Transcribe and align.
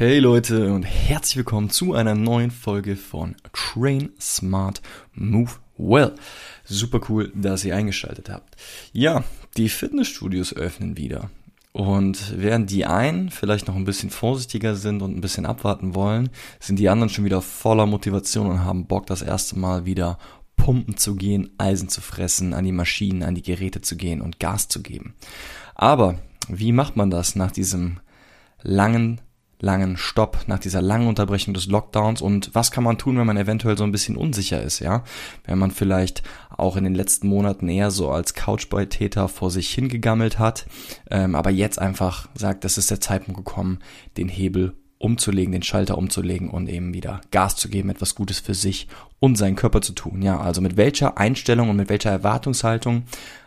Hey 0.00 0.18
Leute 0.18 0.72
und 0.72 0.84
herzlich 0.84 1.36
willkommen 1.36 1.68
zu 1.68 1.92
einer 1.92 2.14
neuen 2.14 2.50
Folge 2.50 2.96
von 2.96 3.36
Train 3.52 4.08
Smart 4.18 4.80
Move 5.12 5.50
Well. 5.76 6.14
Super 6.64 7.02
cool, 7.10 7.30
dass 7.34 7.66
ihr 7.66 7.76
eingeschaltet 7.76 8.30
habt. 8.30 8.56
Ja, 8.94 9.24
die 9.58 9.68
Fitnessstudios 9.68 10.56
öffnen 10.56 10.96
wieder. 10.96 11.28
Und 11.72 12.32
während 12.34 12.70
die 12.70 12.86
einen 12.86 13.28
vielleicht 13.28 13.68
noch 13.68 13.76
ein 13.76 13.84
bisschen 13.84 14.08
vorsichtiger 14.08 14.74
sind 14.74 15.02
und 15.02 15.14
ein 15.14 15.20
bisschen 15.20 15.44
abwarten 15.44 15.94
wollen, 15.94 16.30
sind 16.60 16.78
die 16.78 16.88
anderen 16.88 17.10
schon 17.10 17.26
wieder 17.26 17.42
voller 17.42 17.84
Motivation 17.84 18.46
und 18.46 18.64
haben 18.64 18.86
Bock, 18.86 19.06
das 19.06 19.20
erste 19.20 19.58
Mal 19.58 19.84
wieder 19.84 20.18
pumpen 20.56 20.96
zu 20.96 21.14
gehen, 21.14 21.50
Eisen 21.58 21.90
zu 21.90 22.00
fressen, 22.00 22.54
an 22.54 22.64
die 22.64 22.72
Maschinen, 22.72 23.22
an 23.22 23.34
die 23.34 23.42
Geräte 23.42 23.82
zu 23.82 23.98
gehen 23.98 24.22
und 24.22 24.40
Gas 24.40 24.68
zu 24.68 24.80
geben. 24.80 25.12
Aber 25.74 26.18
wie 26.48 26.72
macht 26.72 26.96
man 26.96 27.10
das 27.10 27.36
nach 27.36 27.50
diesem 27.50 28.00
langen 28.62 29.20
langen 29.60 29.96
Stopp, 29.96 30.44
nach 30.46 30.58
dieser 30.58 30.82
langen 30.82 31.08
Unterbrechung 31.08 31.54
des 31.54 31.66
Lockdowns 31.66 32.22
und 32.22 32.54
was 32.54 32.70
kann 32.70 32.84
man 32.84 32.98
tun, 32.98 33.18
wenn 33.18 33.26
man 33.26 33.36
eventuell 33.36 33.76
so 33.76 33.84
ein 33.84 33.92
bisschen 33.92 34.16
unsicher 34.16 34.62
ist, 34.62 34.80
ja? 34.80 35.04
Wenn 35.44 35.58
man 35.58 35.70
vielleicht 35.70 36.22
auch 36.56 36.76
in 36.76 36.84
den 36.84 36.94
letzten 36.94 37.28
Monaten 37.28 37.68
eher 37.68 37.90
so 37.90 38.10
als 38.10 38.34
Couchbeitäter 38.34 39.28
vor 39.28 39.50
sich 39.50 39.70
hingegammelt 39.70 40.38
hat, 40.38 40.66
ähm, 41.10 41.34
aber 41.34 41.50
jetzt 41.50 41.78
einfach 41.78 42.28
sagt, 42.34 42.64
das 42.64 42.78
ist 42.78 42.90
der 42.90 43.00
Zeitpunkt 43.00 43.38
gekommen, 43.38 43.78
den 44.16 44.28
Hebel 44.28 44.74
umzulegen, 45.00 45.52
den 45.52 45.62
Schalter 45.62 45.96
umzulegen 45.96 46.50
und 46.50 46.68
eben 46.68 46.92
wieder 46.92 47.22
Gas 47.30 47.56
zu 47.56 47.70
geben, 47.70 47.88
etwas 47.88 48.14
Gutes 48.14 48.38
für 48.38 48.52
sich 48.52 48.86
und 49.18 49.36
seinen 49.36 49.56
Körper 49.56 49.80
zu 49.80 49.92
tun. 49.92 50.20
Ja, 50.20 50.38
also 50.38 50.60
mit 50.60 50.76
welcher 50.76 51.16
Einstellung 51.16 51.70
und 51.70 51.76
mit 51.76 51.88
welcher 51.88 52.10
Erwartungshaltung 52.10 53.04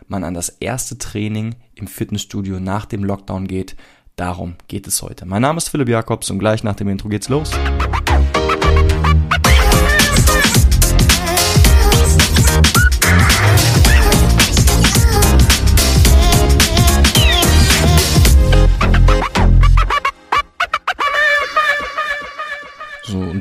man 0.08 0.24
an 0.24 0.34
das 0.34 0.48
erste 0.48 0.98
Training 0.98 1.54
im 1.76 1.86
Fitnessstudio 1.86 2.58
nach 2.58 2.86
dem 2.86 3.04
Lockdown 3.04 3.46
geht, 3.46 3.76
Darum 4.16 4.54
geht 4.68 4.86
es 4.86 5.02
heute. 5.02 5.26
Mein 5.26 5.42
Name 5.42 5.58
ist 5.58 5.68
Philipp 5.68 5.88
Jakobs 5.88 6.30
und 6.30 6.38
gleich 6.38 6.62
nach 6.62 6.76
dem 6.76 6.88
Intro 6.88 7.08
geht's 7.08 7.28
los. 7.28 7.50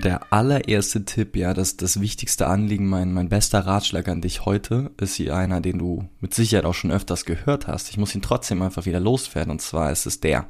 Der 0.04 0.34
allererste 0.34 1.06
Tipp, 1.06 1.36
ja, 1.36 1.54
das, 1.54 1.78
das 1.78 2.02
wichtigste 2.02 2.48
Anliegen, 2.48 2.88
mein, 2.88 3.14
mein 3.14 3.30
bester 3.30 3.60
Ratschlag 3.60 4.08
an 4.10 4.22
dich 4.22 4.46
heute, 4.46 4.92
ist 5.00 5.16
hier 5.16 5.36
einer, 5.36 5.62
den 5.62 5.80
du 5.80 6.10
mit 6.20 6.34
Sicherheit 6.34 6.66
auch 6.66 6.74
schon 6.74 6.92
öfters 6.92 7.26
gehört 7.26 7.68
hast. 7.68 7.90
Ich 7.90 7.98
muss 7.98 8.14
ihn 8.14 8.22
trotzdem 8.22 8.62
einfach 8.62 8.86
wieder 8.86 9.00
loswerden. 9.00 9.52
Und 9.52 9.62
zwar 9.62 9.92
ist 9.92 10.06
es 10.06 10.20
der, 10.20 10.46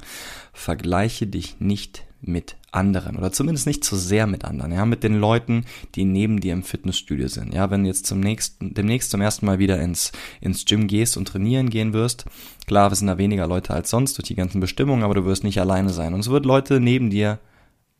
vergleiche 0.52 1.26
dich 1.26 1.60
nicht 1.60 2.04
mit 2.20 2.56
anderen 2.72 3.16
oder 3.16 3.30
zumindest 3.32 3.66
nicht 3.66 3.84
zu 3.84 3.96
sehr 3.96 4.26
mit 4.26 4.44
anderen, 4.44 4.72
ja, 4.72 4.86
mit 4.86 5.04
den 5.04 5.20
Leuten, 5.20 5.64
die 5.94 6.04
neben 6.04 6.40
dir 6.40 6.54
im 6.54 6.62
Fitnessstudio 6.62 7.28
sind. 7.28 7.54
Ja, 7.54 7.70
wenn 7.70 7.82
du 7.82 7.88
jetzt 7.88 8.06
zum 8.06 8.20
nächsten, 8.20 8.74
demnächst 8.74 9.10
zum 9.10 9.20
ersten 9.20 9.46
Mal 9.46 9.58
wieder 9.58 9.78
ins, 9.80 10.10
ins 10.40 10.64
Gym 10.64 10.86
gehst 10.86 11.16
und 11.16 11.28
trainieren 11.28 11.70
gehen 11.70 11.92
wirst, 11.92 12.24
klar, 12.66 12.90
wir 12.90 12.96
sind 12.96 13.08
da 13.08 13.18
weniger 13.18 13.46
Leute 13.46 13.74
als 13.74 13.90
sonst 13.90 14.16
durch 14.16 14.26
die 14.26 14.34
ganzen 14.34 14.60
Bestimmungen, 14.60 15.04
aber 15.04 15.14
du 15.14 15.24
wirst 15.24 15.44
nicht 15.44 15.60
alleine 15.60 15.90
sein. 15.90 16.14
Und 16.14 16.20
es 16.20 16.30
wird 16.30 16.46
Leute 16.46 16.80
neben 16.80 17.10
dir 17.10 17.38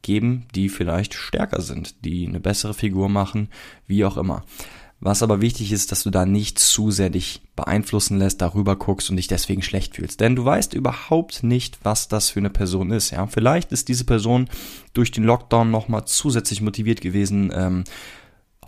geben, 0.04 0.46
die 0.54 0.68
vielleicht 0.68 1.14
stärker 1.14 1.60
sind, 1.60 2.04
die 2.04 2.28
eine 2.28 2.38
bessere 2.38 2.74
Figur 2.74 3.08
machen, 3.08 3.48
wie 3.88 4.04
auch 4.04 4.16
immer. 4.16 4.44
Was 5.00 5.22
aber 5.22 5.40
wichtig 5.40 5.72
ist, 5.72 5.92
dass 5.92 6.02
du 6.02 6.10
da 6.10 6.24
nicht 6.24 6.58
zu 6.58 6.90
sehr 6.90 7.10
dich 7.10 7.42
beeinflussen 7.56 8.18
lässt, 8.18 8.40
darüber 8.40 8.76
guckst 8.76 9.10
und 9.10 9.16
dich 9.16 9.26
deswegen 9.26 9.60
schlecht 9.60 9.96
fühlst. 9.96 10.20
Denn 10.20 10.34
du 10.34 10.44
weißt 10.44 10.72
überhaupt 10.72 11.42
nicht, 11.42 11.78
was 11.82 12.08
das 12.08 12.30
für 12.30 12.40
eine 12.40 12.48
Person 12.48 12.90
ist. 12.90 13.10
Ja, 13.10 13.26
vielleicht 13.26 13.72
ist 13.72 13.88
diese 13.88 14.04
Person 14.04 14.48
durch 14.94 15.10
den 15.10 15.24
Lockdown 15.24 15.70
nochmal 15.70 16.06
zusätzlich 16.06 16.62
motiviert 16.62 17.00
gewesen, 17.00 17.52
ähm, 17.54 17.84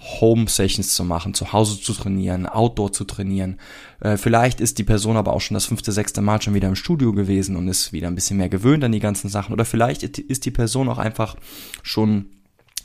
Home-Sessions 0.00 0.94
zu 0.94 1.04
machen, 1.04 1.34
zu 1.34 1.52
Hause 1.52 1.80
zu 1.80 1.92
trainieren, 1.92 2.46
Outdoor 2.46 2.92
zu 2.92 3.04
trainieren. 3.04 3.58
Äh, 4.00 4.16
vielleicht 4.16 4.60
ist 4.60 4.78
die 4.78 4.84
Person 4.84 5.16
aber 5.16 5.32
auch 5.32 5.40
schon 5.40 5.54
das 5.54 5.66
fünfte, 5.66 5.92
sechste 5.92 6.20
Mal 6.20 6.40
schon 6.42 6.54
wieder 6.54 6.68
im 6.68 6.76
Studio 6.76 7.12
gewesen 7.12 7.56
und 7.56 7.68
ist 7.68 7.92
wieder 7.92 8.08
ein 8.08 8.14
bisschen 8.14 8.36
mehr 8.36 8.48
gewöhnt 8.48 8.84
an 8.84 8.92
die 8.92 9.00
ganzen 9.00 9.28
Sachen. 9.28 9.52
Oder 9.52 9.64
vielleicht 9.64 10.02
ist 10.02 10.44
die 10.44 10.50
Person 10.50 10.88
auch 10.88 10.98
einfach 10.98 11.36
schon 11.82 12.26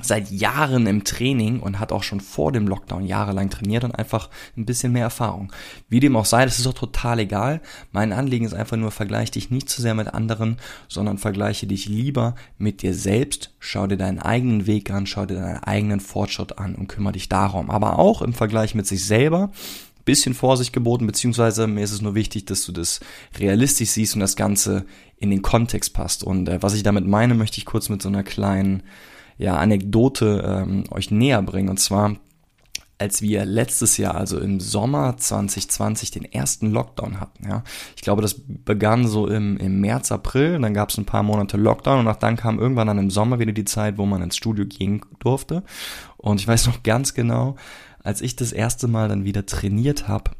seit 0.06 0.32
Jahren 0.32 0.88
im 0.88 1.04
Training 1.04 1.60
und 1.60 1.80
hat 1.80 1.92
auch 1.92 2.04
schon 2.04 2.20
vor 2.20 2.52
dem 2.52 2.68
Lockdown 2.68 3.06
jahrelang 3.06 3.50
trainiert 3.50 3.84
und 3.84 3.92
einfach 3.96 4.30
ein 4.58 4.66
bisschen 4.66 4.92
mehr 4.92 5.04
Erfahrung. 5.04 5.52
Wie 5.90 6.00
dem 6.00 6.16
auch 6.16 6.26
sei, 6.26 6.46
das 6.46 6.60
ist 6.60 6.68
auch 6.68 6.74
total 6.74 7.20
egal. 7.20 7.62
Mein 7.92 8.14
Anliegen 8.14 8.46
ist 8.46 8.54
einfach 8.54 8.78
nur, 8.78 8.92
vergleiche 8.92 9.32
dich 9.32 9.52
nicht 9.52 9.70
zu 9.70 9.82
sehr 9.82 9.96
mit 9.96 10.14
anderen, 10.14 10.58
sondern 10.88 11.18
vergleiche 11.18 11.68
dich 11.68 11.88
lieber 11.88 12.36
mit 12.58 12.82
dir 12.82 12.94
selbst. 12.94 13.54
Schau 13.60 13.88
dir 13.88 13.98
deinen 13.98 14.20
eigenen 14.20 14.68
Weg 14.68 14.92
an, 14.92 15.08
schau 15.08 15.26
dir 15.26 15.36
deinen 15.36 15.64
eigenen 15.64 16.00
Fortschritt 16.00 16.58
an 16.58 16.76
und 16.76 16.88
kümmere 16.88 17.14
dich 17.14 17.30
darum. 17.30 17.70
Aber 17.70 18.00
auch 18.00 18.22
im 18.22 18.34
Vergleich 18.34 18.76
mit 18.76 18.88
sich 18.88 19.06
selber 19.06 19.52
bisschen 20.06 20.34
Vorsicht 20.34 20.74
geboten, 20.74 21.08
beziehungsweise 21.08 21.68
mir 21.68 21.84
ist 21.84 21.92
es 21.92 22.02
nur 22.02 22.16
wichtig, 22.16 22.46
dass 22.46 22.66
du 22.66 22.72
das 22.72 23.00
realistisch 23.38 23.90
siehst 23.90 24.16
und 24.16 24.22
das 24.22 24.36
Ganze 24.36 24.86
in 25.18 25.30
den 25.30 25.42
Kontext 25.42 25.94
passt. 25.94 26.24
Und 26.24 26.50
äh, 26.50 26.62
was 26.62 26.74
ich 26.74 26.84
damit 26.84 27.08
meine, 27.08 27.36
möchte 27.36 27.58
ich 27.58 27.66
kurz 27.66 27.90
mit 27.90 28.02
so 28.02 28.10
einer 28.10 28.24
kleinen 28.24 28.84
ja, 29.42 29.58
Anekdote 29.58 30.44
ähm, 30.46 30.84
euch 30.92 31.10
näher 31.10 31.42
bringen. 31.42 31.70
Und 31.70 31.80
zwar, 31.80 32.16
als 33.00 33.24
wir 33.24 33.44
letztes 33.44 33.98
Jahr, 33.98 34.14
also 34.14 34.40
im 34.40 34.60
Sommer 34.60 35.18
2020, 35.18 36.12
den 36.12 36.26
ersten 36.26 36.70
Lockdown 36.70 37.20
hatten. 37.20 37.48
Ja, 37.50 37.64
ich 37.96 38.04
glaube, 38.04 38.22
das 38.22 38.36
begann 38.48 39.08
so 39.08 39.26
im, 39.26 39.58
im 39.58 39.82
März, 39.82 40.12
April. 40.12 40.60
Dann 40.60 40.76
gab 40.76 40.90
es 40.90 40.98
ein 41.00 41.06
paar 41.06 41.24
Monate 41.24 41.58
Lockdown 41.58 42.06
und 42.06 42.24
dann 42.24 42.36
kam 42.36 42.60
irgendwann 42.60 42.86
dann 42.86 43.00
im 43.00 43.10
Sommer 43.10 43.40
wieder 43.40 43.52
die 43.52 43.66
Zeit, 43.66 43.98
wo 43.98 44.06
man 44.06 44.22
ins 44.22 44.36
Studio 44.36 44.66
gehen 44.66 45.02
durfte. 45.18 45.64
Und 46.18 46.40
ich 46.40 46.48
weiß 46.48 46.68
noch 46.68 46.84
ganz 46.84 47.16
genau, 47.16 47.56
als 48.04 48.22
ich 48.22 48.36
das 48.36 48.52
erste 48.52 48.88
Mal 48.88 49.10
dann 49.10 49.26
wieder 49.26 49.48
trainiert 49.48 50.08
habe, 50.08 50.32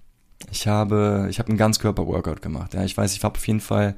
ich 0.50 0.68
habe, 0.68 1.28
ich 1.30 1.40
habe 1.40 1.50
einen 1.50 1.58
Ganzkörper-Workout 1.58 2.42
gemacht. 2.42 2.74
Ja, 2.74 2.84
ich 2.84 2.98
weiß, 2.98 3.16
ich 3.16 3.24
habe 3.24 3.36
auf 3.36 3.48
jeden 3.48 3.60
Fall 3.60 3.96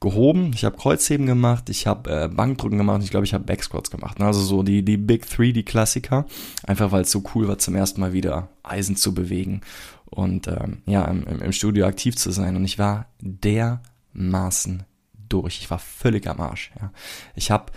gehoben, 0.00 0.50
ich 0.54 0.64
habe 0.64 0.76
Kreuzheben 0.76 1.26
gemacht, 1.26 1.70
ich 1.70 1.86
habe 1.86 2.10
äh, 2.10 2.28
Bankdrücken 2.28 2.78
gemacht, 2.78 3.02
ich 3.02 3.10
glaube, 3.10 3.24
ich 3.24 3.34
habe 3.34 3.44
Backsquats 3.44 3.90
gemacht. 3.90 4.20
Also 4.20 4.40
so 4.40 4.62
die 4.62 4.84
die 4.84 4.96
Big 4.96 5.28
Three, 5.28 5.52
die 5.52 5.64
Klassiker, 5.64 6.26
einfach 6.66 6.92
weil 6.92 7.02
es 7.02 7.10
so 7.10 7.22
cool 7.34 7.48
war, 7.48 7.58
zum 7.58 7.74
ersten 7.74 8.00
Mal 8.00 8.12
wieder 8.12 8.48
Eisen 8.62 8.96
zu 8.96 9.14
bewegen 9.14 9.60
und 10.06 10.48
ähm, 10.48 10.82
ja 10.86 11.04
im, 11.04 11.24
im 11.26 11.52
Studio 11.52 11.86
aktiv 11.86 12.16
zu 12.16 12.30
sein. 12.30 12.56
Und 12.56 12.64
ich 12.64 12.78
war 12.78 13.06
dermaßen 13.20 14.84
durch. 15.28 15.60
Ich 15.60 15.70
war 15.70 15.78
völlig 15.78 16.26
am 16.26 16.40
Arsch. 16.40 16.72
Ja. 16.80 16.92
Ich 17.34 17.50
habe 17.50 17.72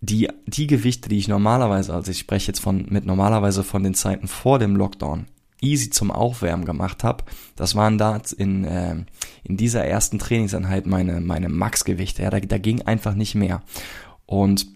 die, 0.00 0.28
die 0.46 0.66
Gewichte, 0.66 1.08
die 1.08 1.18
ich 1.18 1.28
normalerweise, 1.28 1.94
also 1.94 2.10
ich 2.10 2.18
spreche 2.18 2.48
jetzt 2.48 2.60
von 2.60 2.86
mit 2.88 3.06
normalerweise 3.06 3.62
von 3.62 3.84
den 3.84 3.94
Zeiten 3.94 4.26
vor 4.26 4.58
dem 4.58 4.74
Lockdown, 4.74 5.26
easy 5.62 5.90
zum 5.90 6.10
Aufwärmen 6.10 6.64
gemacht 6.64 7.04
habe, 7.04 7.24
das 7.56 7.74
waren 7.74 7.96
da 7.98 8.20
in, 8.36 8.64
äh, 8.64 8.96
in 9.44 9.56
dieser 9.56 9.84
ersten 9.84 10.18
Trainingseinheit 10.18 10.86
meine, 10.86 11.20
meine 11.20 11.48
Max-Gewichte. 11.48 12.22
Ja, 12.22 12.30
da, 12.30 12.40
da 12.40 12.58
ging 12.58 12.82
einfach 12.82 13.14
nicht 13.14 13.34
mehr. 13.34 13.62
Und 14.26 14.66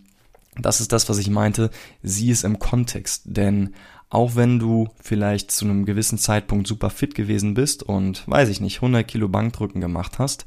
das 0.58 0.80
ist 0.80 0.92
das, 0.92 1.08
was 1.08 1.19
ich 1.19 1.28
meinte, 1.28 1.70
sieh 2.02 2.30
es 2.30 2.44
im 2.44 2.58
Kontext. 2.58 3.22
Denn 3.26 3.74
auch 4.08 4.36
wenn 4.36 4.58
du 4.58 4.88
vielleicht 5.02 5.50
zu 5.50 5.64
einem 5.64 5.84
gewissen 5.84 6.19
Zeitpunkt 6.19 6.66
super 6.66 6.91
fit 6.91 7.14
gewesen 7.14 7.54
bist 7.54 7.82
und, 7.82 8.26
weiß 8.26 8.48
ich 8.48 8.60
nicht, 8.60 8.76
100 8.76 9.06
Kilo 9.06 9.28
Bankdrücken 9.28 9.80
gemacht 9.80 10.18
hast, 10.18 10.47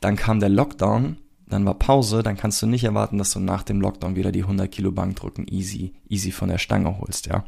dann 0.00 0.16
kam 0.16 0.40
der 0.40 0.48
Lockdown, 0.48 1.16
dann 1.50 1.66
war 1.66 1.74
Pause, 1.74 2.22
dann 2.22 2.36
kannst 2.36 2.62
du 2.62 2.66
nicht 2.66 2.84
erwarten, 2.84 3.18
dass 3.18 3.32
du 3.32 3.40
nach 3.40 3.62
dem 3.62 3.80
Lockdown 3.80 4.16
wieder 4.16 4.32
die 4.32 4.42
100 4.42 4.70
Kilo 4.70 4.92
Bankdrücken 4.92 5.46
easy, 5.48 5.92
easy 6.08 6.30
von 6.30 6.48
der 6.48 6.58
Stange 6.58 6.98
holst, 6.98 7.26
ja. 7.26 7.44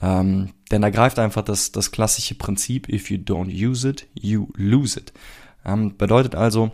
Ähm, 0.00 0.50
denn 0.70 0.82
da 0.82 0.90
greift 0.90 1.18
einfach 1.18 1.42
das, 1.42 1.72
das 1.72 1.90
klassische 1.90 2.34
Prinzip, 2.34 2.88
if 2.88 3.10
you 3.10 3.18
don't 3.18 3.50
use 3.50 3.88
it, 3.88 4.06
you 4.14 4.48
lose 4.56 4.98
it. 4.98 5.12
Ähm, 5.64 5.96
bedeutet 5.96 6.34
also, 6.34 6.70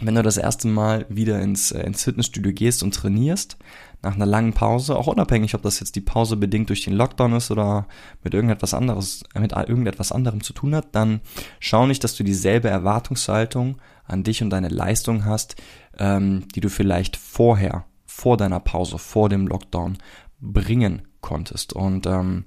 wenn 0.00 0.14
du 0.14 0.22
das 0.22 0.36
erste 0.36 0.68
Mal 0.68 1.06
wieder 1.08 1.40
ins, 1.40 1.72
äh, 1.72 1.82
ins 1.82 2.04
Fitnessstudio 2.04 2.52
gehst 2.52 2.82
und 2.82 2.94
trainierst, 2.94 3.56
nach 4.02 4.14
einer 4.14 4.26
langen 4.26 4.52
Pause, 4.52 4.96
auch 4.96 5.06
unabhängig, 5.06 5.54
ob 5.54 5.62
das 5.62 5.80
jetzt 5.80 5.96
die 5.96 6.00
Pause 6.00 6.36
bedingt 6.36 6.68
durch 6.68 6.84
den 6.84 6.94
Lockdown 6.94 7.32
ist 7.32 7.50
oder 7.50 7.86
mit 8.22 8.34
irgendetwas 8.34 8.74
anderes, 8.74 9.24
mit 9.34 9.52
irgendetwas 9.52 10.12
anderem 10.12 10.42
zu 10.42 10.52
tun 10.52 10.74
hat, 10.74 10.94
dann 10.94 11.20
schau 11.60 11.86
nicht, 11.86 12.04
dass 12.04 12.14
du 12.14 12.22
dieselbe 12.22 12.68
Erwartungshaltung 12.68 13.78
an 14.04 14.22
dich 14.22 14.42
und 14.42 14.50
deine 14.50 14.68
Leistung 14.68 15.24
hast, 15.24 15.56
ähm, 15.98 16.44
die 16.54 16.60
du 16.60 16.68
vielleicht 16.68 17.16
vorher, 17.16 17.84
vor 18.04 18.36
deiner 18.36 18.60
Pause, 18.60 18.98
vor 18.98 19.28
dem 19.28 19.46
Lockdown 19.46 19.98
bringen 20.40 21.02
konntest. 21.20 21.72
Und 21.72 22.06
ähm, 22.06 22.44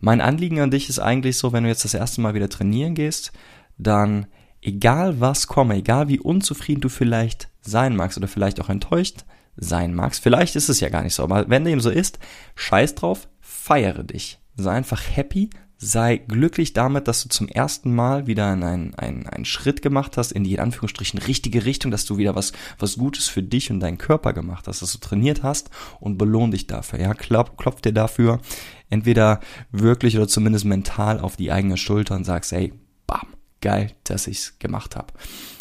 mein 0.00 0.20
Anliegen 0.20 0.60
an 0.60 0.70
dich 0.70 0.88
ist 0.88 0.98
eigentlich 0.98 1.38
so, 1.38 1.52
wenn 1.52 1.62
du 1.62 1.68
jetzt 1.68 1.84
das 1.84 1.94
erste 1.94 2.20
Mal 2.20 2.34
wieder 2.34 2.48
trainieren 2.48 2.94
gehst, 2.94 3.32
dann 3.78 4.26
egal 4.60 5.20
was 5.20 5.46
komme, 5.46 5.76
egal 5.76 6.08
wie 6.08 6.18
unzufrieden 6.18 6.80
du 6.80 6.88
vielleicht 6.88 7.48
sein 7.60 7.96
magst 7.96 8.18
oder 8.18 8.28
vielleicht 8.28 8.60
auch 8.60 8.68
enttäuscht 8.68 9.24
sein 9.56 9.94
magst, 9.94 10.22
vielleicht 10.22 10.56
ist 10.56 10.68
es 10.68 10.80
ja 10.80 10.88
gar 10.88 11.02
nicht 11.02 11.14
so, 11.14 11.22
aber 11.22 11.48
wenn 11.48 11.64
dem 11.64 11.80
so 11.80 11.90
ist, 11.90 12.18
scheiß 12.54 12.94
drauf, 12.94 13.28
feiere 13.40 14.04
dich. 14.04 14.38
Sei 14.56 14.70
einfach 14.70 15.02
happy, 15.14 15.50
sei 15.78 16.16
glücklich 16.16 16.72
damit, 16.72 17.06
dass 17.06 17.22
du 17.22 17.28
zum 17.28 17.48
ersten 17.48 17.94
Mal 17.94 18.26
wieder 18.26 18.50
einen, 18.50 18.94
einen, 18.94 19.26
einen 19.26 19.44
Schritt 19.44 19.82
gemacht 19.82 20.16
hast 20.16 20.32
in 20.32 20.44
die 20.44 20.54
in 20.54 20.60
Anführungsstrichen 20.60 21.20
richtige 21.20 21.64
Richtung, 21.64 21.90
dass 21.90 22.06
du 22.06 22.16
wieder 22.16 22.34
was, 22.34 22.52
was 22.78 22.96
Gutes 22.96 23.28
für 23.28 23.42
dich 23.42 23.70
und 23.70 23.80
deinen 23.80 23.98
Körper 23.98 24.32
gemacht 24.32 24.68
hast, 24.68 24.80
dass 24.80 24.92
du 24.92 24.98
trainiert 24.98 25.42
hast 25.42 25.70
und 26.00 26.16
belohn 26.16 26.50
dich 26.50 26.66
dafür. 26.66 27.00
Ja, 27.00 27.14
klopf, 27.14 27.56
klopf 27.56 27.82
dir 27.82 27.92
dafür 27.92 28.40
entweder 28.88 29.40
wirklich 29.70 30.16
oder 30.16 30.28
zumindest 30.28 30.64
mental 30.64 31.20
auf 31.20 31.36
die 31.36 31.52
eigene 31.52 31.76
Schulter 31.76 32.14
und 32.14 32.24
sagst, 32.24 32.52
ey, 32.52 32.72
bam, 33.06 33.26
geil, 33.60 33.92
dass 34.04 34.28
ich's 34.28 34.58
gemacht 34.58 34.96
habe. 34.96 35.12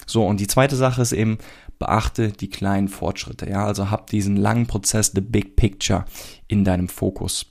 So, 0.05 0.25
und 0.25 0.39
die 0.39 0.47
zweite 0.47 0.75
Sache 0.75 1.01
ist 1.01 1.11
eben, 1.11 1.39
beachte 1.79 2.31
die 2.31 2.49
kleinen 2.49 2.87
Fortschritte. 2.87 3.49
Ja, 3.49 3.65
also 3.65 3.91
hab 3.91 4.09
diesen 4.09 4.35
langen 4.35 4.67
Prozess, 4.67 5.11
the 5.13 5.21
big 5.21 5.55
picture 5.55 6.05
in 6.47 6.63
deinem 6.63 6.87
Fokus. 6.87 7.47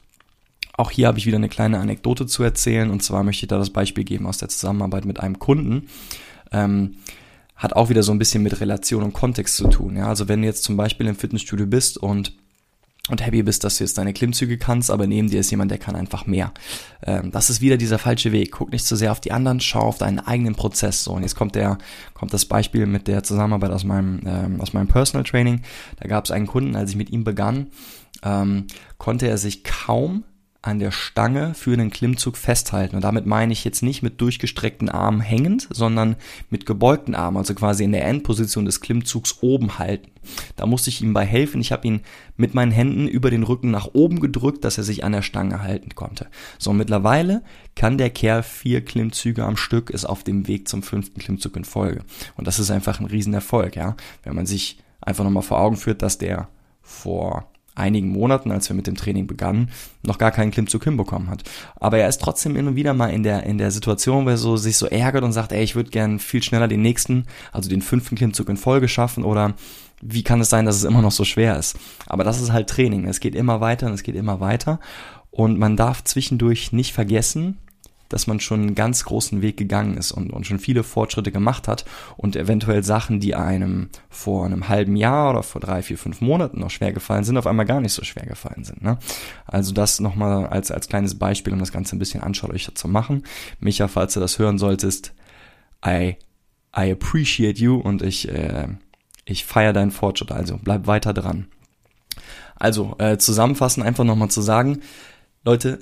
Auch 0.77 0.91
hier 0.91 1.07
habe 1.07 1.19
ich 1.19 1.27
wieder 1.27 1.37
eine 1.37 1.49
kleine 1.49 1.79
Anekdote 1.79 2.27
zu 2.27 2.43
erzählen 2.43 2.91
und 2.91 3.03
zwar 3.03 3.23
möchte 3.23 3.45
ich 3.45 3.49
da 3.49 3.59
das 3.59 3.71
Beispiel 3.71 4.05
geben 4.05 4.27
aus 4.27 4.39
der 4.39 4.49
Zusammenarbeit 4.49 5.05
mit 5.05 5.21
einem 5.21 5.39
Kunden. 5.39 5.89
Ähm, 6.51 6.97
hat 7.55 7.75
auch 7.75 7.89
wieder 7.89 8.03
so 8.03 8.13
ein 8.13 8.19
bisschen 8.19 8.43
mit 8.43 8.61
Relation 8.61 9.05
und 9.05 9.13
Kontext 9.13 9.57
zu 9.57 9.69
tun. 9.69 9.97
Ja, 9.97 10.09
also 10.09 10.29
wenn 10.29 10.43
du 10.43 10.49
jetzt 10.49 10.65
zum 10.65 10.77
Beispiel 10.77 11.07
im 11.07 11.15
Fitnessstudio 11.15 11.67
bist 11.67 11.97
und 11.97 12.33
und 13.11 13.25
happy 13.25 13.43
bist, 13.43 13.65
dass 13.65 13.77
du 13.77 13.85
jetzt 13.85 13.99
deine 13.99 14.15
Klimmzüge 14.15 14.57
kannst, 14.57 14.91
aber 14.91 15.07
neben 15.07 15.29
dir 15.29 15.41
ist 15.41 15.51
jemand, 15.51 15.71
der 15.71 15.79
kann 15.79 15.95
einfach 15.95 16.25
mehr. 16.25 16.53
Ähm, 17.05 17.31
das 17.33 17.51
ist 17.51 17.61
wieder 17.61 17.77
dieser 17.77 17.99
falsche 17.99 18.33
Weg. 18.33 18.53
Guck 18.53 18.73
nicht 18.73 18.87
zu 18.87 18.95
so 18.95 18.99
sehr 18.99 19.13
auf 19.13 19.21
die 19.21 19.33
anderen, 19.33 19.61
schau 19.61 19.81
auf 19.81 19.99
deinen 19.99 20.21
eigenen 20.21 20.55
Prozess. 20.55 21.05
So, 21.05 21.13
und 21.13 21.23
jetzt 21.23 21.35
kommt 21.35 21.55
der, 21.55 21.77
kommt 22.15 22.33
das 22.33 22.47
Beispiel 22.47 22.87
mit 22.87 23.07
der 23.07 23.23
Zusammenarbeit 23.23 23.73
aus 23.73 23.85
meinem, 23.85 24.21
ähm, 24.25 24.61
aus 24.61 24.73
meinem 24.73 24.89
Personal 24.89 25.25
Training. 25.25 25.61
Da 26.01 26.09
gab 26.09 26.25
es 26.25 26.31
einen 26.31 26.47
Kunden, 26.47 26.77
als 26.77 26.91
ich 26.91 26.97
mit 26.97 27.11
ihm 27.11 27.25
begann, 27.25 27.67
ähm, 28.23 28.69
konnte 28.97 29.29
er 29.29 29.37
sich 29.37 29.65
kaum 29.65 30.25
an 30.65 30.79
der 30.79 30.93
Stange 30.93 31.53
für 31.53 31.75
einen 31.75 31.91
Klimmzug 31.91 32.39
festhalten. 32.39 32.97
Und 32.97 33.03
damit 33.03 33.27
meine 33.27 33.53
ich 33.53 33.65
jetzt 33.65 33.83
nicht 33.83 34.03
mit 34.03 34.21
durchgestreckten 34.23 34.89
Armen 34.89 35.21
hängend, 35.21 35.69
sondern 35.71 36.17
mit 36.49 36.65
gebeugten 36.65 37.15
Armen, 37.15 37.37
also 37.37 37.55
quasi 37.55 37.85
in 37.85 37.93
der 37.93 38.07
Endposition 38.07 38.65
des 38.65 38.81
Klimmzugs 38.81 39.43
oben 39.43 39.79
halten. 39.79 40.11
Da 40.57 40.65
musste 40.65 40.89
ich 40.89 41.03
ihm 41.03 41.13
bei 41.13 41.27
helfen. 41.27 41.61
Ich 41.61 41.71
habe 41.71 41.87
ihn 41.87 42.01
mit 42.39 42.55
meinen 42.55 42.73
Händen 42.73 43.09
über 43.09 43.31
den 43.31 43.43
Rücken 43.43 43.71
nach 43.71 43.89
oben 43.93 44.21
gedrückt, 44.21 44.65
dass 44.65 44.79
er 44.79 44.85
sich 44.85 45.05
an 45.05 45.13
der 45.13 45.21
Stange 45.21 45.63
halten 45.63 45.95
konnte. 45.95 46.29
So, 46.59 46.73
mittlerweile 46.73 47.43
kann 47.77 47.99
der 47.99 48.09
Kerl 48.09 48.43
vier 48.43 48.83
Klimmzüge 48.83 49.45
am 49.45 49.59
Stück, 49.59 49.91
ist 49.91 50.07
auf 50.07 50.25
dem 50.25 50.49
Weg 50.49 50.67
zum 50.69 50.83
fünften 50.83 51.21
Klimmzug 51.21 51.57
in 51.57 51.65
Folge. 51.65 52.05
Und 52.37 52.47
das 52.47 52.59
ist 52.59 52.71
einfach 52.71 53.01
ein 53.01 53.07
Riesenerfolg, 53.07 53.77
ja. 53.77 53.97
Wenn 54.23 54.35
man 54.35 54.47
sich 54.47 54.79
einfach 55.03 55.25
nochmal 55.25 55.43
vor 55.43 55.61
Augen 55.61 55.77
führt, 55.77 56.01
dass 56.01 56.17
der 56.17 56.49
vor 56.81 57.51
einigen 57.75 58.09
Monaten, 58.09 58.51
als 58.51 58.69
wir 58.69 58.77
mit 58.77 58.87
dem 58.87 58.95
Training 58.95 59.27
begannen, 59.27 59.71
noch 60.03 60.19
gar 60.19 60.31
keinen 60.31 60.51
Klimmzug 60.51 60.85
hinbekommen 60.85 61.29
hat. 61.29 61.43
Aber 61.77 61.99
er 61.99 62.09
ist 62.09 62.21
trotzdem 62.21 62.57
immer 62.57 62.77
wieder 62.77 62.95
mal 62.95 63.09
in 63.09 63.23
der, 63.23 63.45
in 63.45 63.59
der 63.59 63.71
Situation, 63.71 64.27
wo 64.27 64.31
er 64.31 64.37
so, 64.37 64.57
sich 64.57 64.77
so 64.77 64.87
ärgert 64.87 65.25
und 65.25 65.33
sagt, 65.33 65.53
ey, 65.53 65.63
ich 65.63 65.75
würde 65.75 65.91
gern 65.91 66.19
viel 66.19 66.43
schneller 66.43 66.69
den 66.69 66.83
nächsten, 66.83 67.27
also 67.53 67.69
den 67.69 67.83
fünften 67.83 68.17
Klimmzug 68.17 68.49
in 68.49 68.57
Folge 68.57 68.89
schaffen 68.89 69.25
oder 69.25 69.55
wie 70.03 70.23
kann 70.23 70.41
es 70.41 70.51
sein, 70.51 70.67
dass 70.67 70.77
es 70.77 70.85
immer 70.85 71.03
noch 71.03 71.13
so 71.13 71.25
schwer 71.25 71.59
ist? 71.59 71.77
Aber 72.07 72.25
das 72.25 72.41
ist 72.41 72.53
halt 72.53 72.69
Training. 72.69 73.07
Es 73.07 73.21
geht 73.21 73.35
immer 73.35 73.61
weiter 73.61 73.87
und 73.87 73.95
es 73.95 74.03
geht 74.03 74.17
immer 74.17 74.41
weiter. 74.41 74.81
Und 75.31 75.59
man 75.59 75.77
darf 75.77 76.05
zwischendurch 76.05 76.73
nicht 76.73 76.93
vergessen, 76.93 77.59
dass 78.09 78.27
man 78.27 78.41
schon 78.41 78.61
einen 78.61 78.75
ganz 78.75 79.05
großen 79.05 79.43
Weg 79.43 79.57
gegangen 79.57 79.97
ist 79.97 80.13
und, 80.13 80.33
und 80.33 80.47
schon 80.47 80.59
viele 80.59 80.83
Fortschritte 80.83 81.33
gemacht 81.33 81.69
hat 81.69 81.85
und 82.17 82.37
eventuell 82.37 82.83
Sachen, 82.83 83.21
die 83.21 83.35
einem 83.35 83.89
vor 84.11 84.45
einem 84.45 84.69
halben 84.69 84.97
Jahr 84.97 85.31
oder 85.31 85.43
vor 85.43 85.61
drei, 85.61 85.83
vier, 85.83 85.99
fünf 85.99 86.21
Monaten 86.21 86.61
noch 86.61 86.71
schwer 86.71 86.93
gefallen 86.93 87.25
sind, 87.25 87.37
auf 87.37 87.47
einmal 87.47 87.67
gar 87.67 87.81
nicht 87.81 87.93
so 87.93 88.05
schwer 88.05 88.27
gefallen 88.27 88.65
sind. 88.65 88.83
Ne? 88.83 88.99
Also 89.47 89.73
das 89.73 90.01
nochmal 90.01 90.47
als, 90.47 90.71
als 90.71 90.89
kleines 90.89 91.19
Beispiel, 91.19 91.53
um 91.53 91.59
das 91.59 91.73
Ganze 91.73 91.97
ein 91.97 91.99
bisschen 91.99 92.23
anschaulicher 92.23 92.75
zu 92.75 92.89
machen. 92.89 93.25
Micha, 93.61 93.89
falls 93.89 94.15
du 94.15 94.21
das 94.21 94.39
hören 94.39 94.59
solltest, 94.59 95.15
I, 95.85 96.17
I 96.77 96.91
appreciate 96.93 97.61
you 97.61 97.77
und 97.77 98.03
ich, 98.03 98.29
äh, 98.29 98.69
ich 99.25 99.45
feiere 99.45 99.73
deinen 99.73 99.91
Fortschritt, 99.91 100.33
also 100.33 100.59
bleib 100.63 100.87
weiter 100.87 101.13
dran. 101.13 101.47
Also, 102.57 102.95
äh, 102.99 103.19
zusammenfassen, 103.19 103.83
einfach 103.83 104.05
nochmal 104.05 104.31
zu 104.31 104.41
sagen, 104.41 104.81
Leute, 105.45 105.81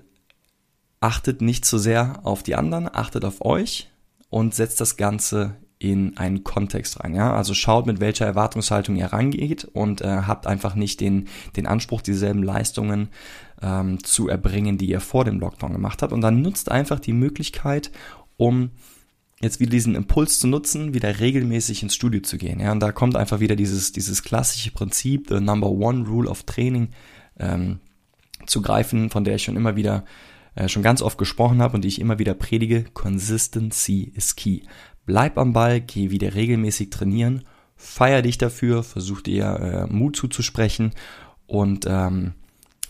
achtet 1.02 1.42
nicht 1.42 1.64
zu 1.64 1.78
sehr 1.78 2.20
auf 2.24 2.42
die 2.42 2.54
anderen, 2.54 2.88
achtet 2.92 3.24
auf 3.24 3.44
euch 3.44 3.90
und 4.30 4.54
setzt 4.54 4.80
das 4.80 4.96
Ganze 4.96 5.56
in 5.78 6.16
einen 6.16 6.44
Kontext 6.44 7.00
rein. 7.00 7.14
Ja? 7.14 7.34
Also 7.34 7.54
schaut, 7.54 7.86
mit 7.86 7.98
welcher 7.98 8.24
Erwartungshaltung 8.24 8.94
ihr 8.94 9.06
rangeht 9.06 9.64
und 9.64 10.00
äh, 10.00 10.22
habt 10.26 10.46
einfach 10.46 10.76
nicht 10.76 11.00
den, 11.00 11.28
den 11.56 11.66
Anspruch, 11.66 12.02
dieselben 12.02 12.42
Leistungen 12.44 13.08
ähm, 13.60 14.02
zu 14.04 14.28
erbringen, 14.28 14.78
die 14.78 14.88
ihr 14.88 15.00
vor 15.00 15.24
dem 15.24 15.40
Lockdown 15.40 15.72
gemacht 15.72 16.02
habt. 16.02 16.12
Und 16.12 16.20
dann 16.20 16.40
nutzt 16.40 16.70
einfach 16.70 17.00
die 17.00 17.12
Möglichkeit, 17.12 17.90
um 18.36 18.70
jetzt 19.40 19.58
wieder 19.58 19.72
diesen 19.72 19.96
Impuls 19.96 20.38
zu 20.38 20.46
nutzen, 20.46 20.94
wieder 20.94 21.18
regelmäßig 21.18 21.82
ins 21.82 21.96
Studio 21.96 22.22
zu 22.22 22.38
gehen. 22.38 22.60
Ja, 22.60 22.70
und 22.70 22.80
da 22.80 22.92
kommt 22.92 23.16
einfach 23.16 23.40
wieder 23.40 23.56
dieses, 23.56 23.90
dieses 23.90 24.22
klassische 24.22 24.70
Prinzip, 24.70 25.26
the 25.28 25.40
number 25.40 25.68
one 25.68 26.06
rule 26.06 26.30
of 26.30 26.44
Training, 26.44 26.90
ähm, 27.40 27.80
zu 28.46 28.62
greifen, 28.62 29.10
von 29.10 29.24
der 29.24 29.34
ich 29.36 29.42
schon 29.42 29.56
immer 29.56 29.74
wieder 29.74 30.04
äh, 30.54 30.68
schon 30.68 30.82
ganz 30.82 31.02
oft 31.02 31.18
gesprochen 31.18 31.62
habe 31.62 31.74
und 31.74 31.82
die 31.82 31.88
ich 31.88 32.00
immer 32.00 32.18
wieder 32.18 32.34
predige, 32.34 32.84
Consistency 32.84 34.12
is 34.14 34.36
key. 34.36 34.60
Bleib 35.06 35.38
am 35.38 35.52
Ball, 35.52 35.80
geh 35.80 36.10
wieder 36.10 36.34
regelmäßig 36.34 36.90
trainieren, 36.90 37.44
feier 37.76 38.22
dich 38.22 38.38
dafür, 38.38 38.82
versuch 38.82 39.20
dir 39.20 39.88
äh, 39.90 39.92
Mut 39.92 40.16
zuzusprechen 40.16 40.92
und 41.46 41.86
ähm, 41.88 42.34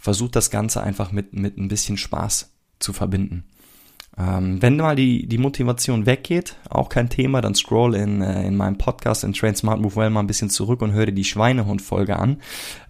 versuch 0.01 0.29
das 0.29 0.51
Ganze 0.51 0.83
einfach 0.83 1.13
mit, 1.13 1.33
mit 1.33 1.57
ein 1.57 1.69
bisschen 1.69 1.97
Spaß 1.97 2.53
zu 2.79 2.93
verbinden. 2.93 3.45
Ähm, 4.19 4.61
wenn 4.61 4.77
mal 4.77 4.95
die, 4.95 5.27
die 5.27 5.39
Motivation 5.39 6.05
weggeht, 6.05 6.57
auch 6.69 6.91
kein 6.91 7.09
Thema, 7.09 7.41
dann 7.41 7.55
scroll 7.55 7.95
in, 7.95 8.21
äh, 8.21 8.47
in 8.47 8.57
meinem 8.57 8.77
Podcast 8.77 9.25
in 9.25 9.33
Train 9.33 9.57
Smart 9.57 9.81
Move 9.81 9.97
Well 9.97 10.11
mal 10.11 10.21
ein 10.21 10.27
bisschen 10.27 10.51
zurück 10.51 10.83
und 10.83 10.93
hör 10.93 11.07
dir 11.07 11.13
die 11.13 11.25
Schweinehund-Folge 11.25 12.19
an. 12.19 12.37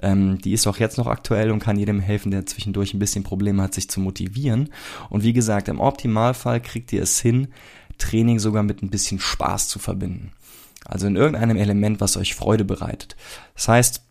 Ähm, 0.00 0.38
die 0.38 0.52
ist 0.52 0.66
auch 0.66 0.78
jetzt 0.78 0.98
noch 0.98 1.06
aktuell 1.06 1.52
und 1.52 1.60
kann 1.60 1.78
jedem 1.78 2.00
helfen, 2.00 2.32
der 2.32 2.46
zwischendurch 2.46 2.92
ein 2.92 2.98
bisschen 2.98 3.22
Probleme 3.22 3.62
hat, 3.62 3.74
sich 3.74 3.88
zu 3.88 4.00
motivieren. 4.00 4.70
Und 5.10 5.22
wie 5.22 5.32
gesagt, 5.32 5.68
im 5.68 5.78
Optimalfall 5.78 6.60
kriegt 6.60 6.92
ihr 6.92 7.02
es 7.02 7.20
hin, 7.20 7.48
Training 7.98 8.40
sogar 8.40 8.64
mit 8.64 8.82
ein 8.82 8.90
bisschen 8.90 9.20
Spaß 9.20 9.68
zu 9.68 9.78
verbinden. 9.78 10.32
Also 10.84 11.06
in 11.06 11.14
irgendeinem 11.14 11.56
Element, 11.56 12.00
was 12.00 12.16
euch 12.16 12.34
Freude 12.34 12.64
bereitet. 12.64 13.14
Das 13.54 13.68
heißt, 13.68 14.02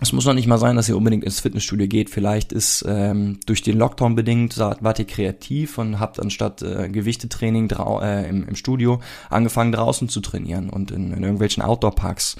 es 0.00 0.12
muss 0.12 0.24
noch 0.24 0.34
nicht 0.34 0.48
mal 0.48 0.58
sein, 0.58 0.74
dass 0.74 0.88
ihr 0.88 0.96
unbedingt 0.96 1.24
ins 1.24 1.40
Fitnessstudio 1.40 1.86
geht. 1.86 2.10
Vielleicht 2.10 2.52
ist 2.52 2.84
ähm, 2.86 3.38
durch 3.46 3.62
den 3.62 3.78
Lockdown 3.78 4.16
bedingt, 4.16 4.58
wart 4.58 4.98
ihr 4.98 5.06
kreativ 5.06 5.78
und 5.78 6.00
habt 6.00 6.20
anstatt 6.20 6.62
äh, 6.62 6.88
Gewichtetraining 6.88 7.70
äh, 7.70 8.28
im, 8.28 8.48
im 8.48 8.56
Studio 8.56 9.00
angefangen 9.30 9.70
draußen 9.70 10.08
zu 10.08 10.20
trainieren 10.20 10.68
und 10.68 10.90
in, 10.90 11.12
in 11.12 11.22
irgendwelchen 11.22 11.62
Outdoor-Parks 11.62 12.36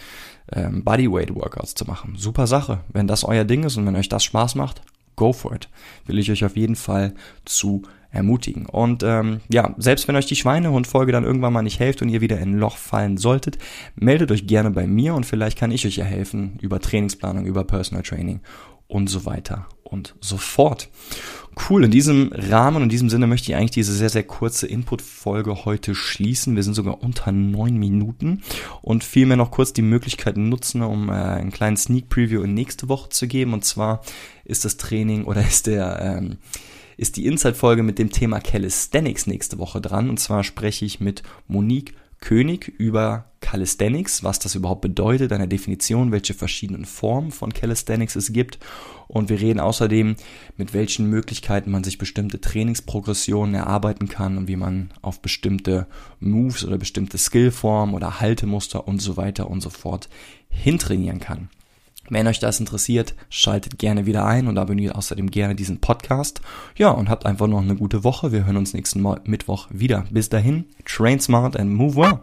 ähm, 0.52 0.82
Bodyweight-Workouts 0.82 1.74
zu 1.74 1.84
machen. 1.84 2.14
Super 2.16 2.48
Sache. 2.48 2.80
Wenn 2.92 3.06
das 3.06 3.22
euer 3.22 3.44
Ding 3.44 3.62
ist 3.62 3.76
und 3.76 3.86
wenn 3.86 3.96
euch 3.96 4.08
das 4.08 4.24
Spaß 4.24 4.56
macht, 4.56 4.82
go 5.14 5.32
for 5.32 5.54
it. 5.54 5.68
Will 6.06 6.18
ich 6.18 6.30
euch 6.32 6.44
auf 6.44 6.56
jeden 6.56 6.76
Fall 6.76 7.14
zu 7.44 7.82
ermutigen. 8.14 8.66
Und 8.66 9.02
ähm, 9.02 9.40
ja, 9.50 9.74
selbst 9.76 10.08
wenn 10.08 10.16
euch 10.16 10.26
die 10.26 10.36
Schweinehund-Folge 10.36 11.12
dann 11.12 11.24
irgendwann 11.24 11.52
mal 11.52 11.62
nicht 11.62 11.78
hilft 11.78 12.00
und 12.00 12.08
ihr 12.08 12.20
wieder 12.20 12.38
in 12.38 12.52
ein 12.52 12.58
Loch 12.58 12.76
fallen 12.76 13.16
solltet, 13.16 13.58
meldet 13.96 14.30
euch 14.30 14.46
gerne 14.46 14.70
bei 14.70 14.86
mir 14.86 15.14
und 15.14 15.26
vielleicht 15.26 15.58
kann 15.58 15.70
ich 15.70 15.86
euch 15.86 15.96
ja 15.96 16.04
helfen 16.04 16.58
über 16.60 16.80
Trainingsplanung, 16.80 17.44
über 17.44 17.64
Personal 17.64 18.02
Training 18.02 18.40
und 18.86 19.08
so 19.08 19.26
weiter 19.26 19.66
und 19.82 20.14
so 20.20 20.36
fort. 20.36 20.88
Cool, 21.68 21.84
in 21.84 21.90
diesem 21.90 22.32
Rahmen 22.32 22.78
und 22.78 22.82
in 22.84 22.88
diesem 22.88 23.08
Sinne 23.08 23.26
möchte 23.26 23.50
ich 23.50 23.56
eigentlich 23.56 23.70
diese 23.70 23.92
sehr, 23.92 24.10
sehr 24.10 24.24
kurze 24.24 24.66
Input-Folge 24.66 25.64
heute 25.64 25.94
schließen. 25.94 26.56
Wir 26.56 26.64
sind 26.64 26.74
sogar 26.74 27.02
unter 27.02 27.30
neun 27.30 27.76
Minuten 27.76 28.42
und 28.82 29.04
vielmehr 29.04 29.36
noch 29.36 29.52
kurz 29.52 29.72
die 29.72 29.82
Möglichkeit 29.82 30.36
nutzen, 30.36 30.82
um 30.82 31.08
äh, 31.08 31.12
einen 31.12 31.52
kleinen 31.52 31.76
Sneak 31.76 32.08
Preview 32.08 32.42
in 32.42 32.54
nächste 32.54 32.88
Woche 32.88 33.08
zu 33.10 33.28
geben. 33.28 33.52
Und 33.52 33.64
zwar 33.64 34.02
ist 34.44 34.64
das 34.64 34.76
Training 34.76 35.24
oder 35.24 35.40
ist 35.46 35.66
der 35.66 36.00
ähm, 36.00 36.38
ist 36.96 37.16
die 37.16 37.26
Inside-Folge 37.26 37.82
mit 37.82 37.98
dem 37.98 38.10
Thema 38.10 38.40
Calisthenics 38.40 39.26
nächste 39.26 39.58
Woche 39.58 39.80
dran. 39.80 40.10
Und 40.10 40.18
zwar 40.18 40.44
spreche 40.44 40.84
ich 40.84 41.00
mit 41.00 41.22
Monique 41.46 41.94
König 42.24 42.68
über 42.78 43.26
Calisthenics, 43.40 44.24
was 44.24 44.38
das 44.38 44.54
überhaupt 44.54 44.80
bedeutet, 44.80 45.30
eine 45.32 45.46
Definition, 45.46 46.10
welche 46.10 46.32
verschiedenen 46.32 46.86
Formen 46.86 47.30
von 47.30 47.52
Calisthenics 47.52 48.16
es 48.16 48.32
gibt. 48.32 48.58
Und 49.08 49.28
wir 49.28 49.38
reden 49.38 49.60
außerdem, 49.60 50.16
mit 50.56 50.72
welchen 50.72 51.10
Möglichkeiten 51.10 51.70
man 51.70 51.84
sich 51.84 51.98
bestimmte 51.98 52.40
Trainingsprogressionen 52.40 53.54
erarbeiten 53.54 54.08
kann 54.08 54.38
und 54.38 54.48
wie 54.48 54.56
man 54.56 54.90
auf 55.02 55.20
bestimmte 55.20 55.86
Moves 56.18 56.64
oder 56.64 56.78
bestimmte 56.78 57.18
Skillformen 57.18 57.94
oder 57.94 58.20
Haltemuster 58.20 58.88
und 58.88 59.02
so 59.02 59.18
weiter 59.18 59.50
und 59.50 59.60
so 59.60 59.68
fort 59.68 60.08
hintrainieren 60.48 61.20
kann. 61.20 61.50
Wenn 62.10 62.26
euch 62.26 62.38
das 62.38 62.60
interessiert, 62.60 63.14
schaltet 63.30 63.78
gerne 63.78 64.04
wieder 64.04 64.26
ein 64.26 64.46
und 64.46 64.58
abonniert 64.58 64.94
außerdem 64.94 65.30
gerne 65.30 65.54
diesen 65.54 65.80
Podcast. 65.80 66.42
Ja, 66.76 66.90
und 66.90 67.08
habt 67.08 67.24
einfach 67.24 67.46
noch 67.46 67.62
eine 67.62 67.76
gute 67.76 68.04
Woche. 68.04 68.30
Wir 68.30 68.44
hören 68.44 68.58
uns 68.58 68.74
nächsten 68.74 69.00
Mal 69.00 69.20
Mittwoch 69.24 69.68
wieder. 69.70 70.04
Bis 70.10 70.28
dahin, 70.28 70.66
train 70.84 71.18
smart 71.18 71.56
and 71.56 71.72
move 71.72 71.96
well. 71.96 72.20